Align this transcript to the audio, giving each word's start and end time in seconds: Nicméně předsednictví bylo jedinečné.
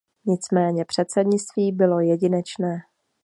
Nicméně 0.25 0.85
předsednictví 0.85 1.71
bylo 1.71 1.99
jedinečné. 1.99 2.79